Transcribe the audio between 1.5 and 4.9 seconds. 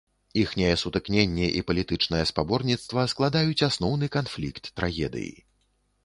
і палітычнае спаборніцтва складаюць асноўны канфлікт